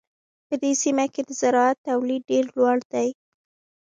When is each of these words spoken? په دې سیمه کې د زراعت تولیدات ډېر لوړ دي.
په 0.47 0.55
دې 0.61 0.71
سیمه 0.83 1.05
کې 1.13 1.21
د 1.25 1.29
زراعت 1.41 1.77
تولیدات 1.87 2.25
ډېر 2.29 2.45
لوړ 2.57 2.77
دي. 2.93 3.07